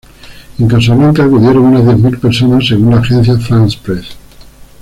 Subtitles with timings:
[0.57, 4.13] En Casablanca acudieron unas diez mil personas según la agencia France Presse.